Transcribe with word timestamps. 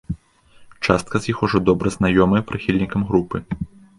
Частка 0.87 1.19
з 1.25 1.29
іх 1.33 1.43
ужо 1.47 1.61
добра 1.69 1.93
знаёмыя 1.97 2.45
прыхільнікам 2.49 3.01
групы. 3.13 3.37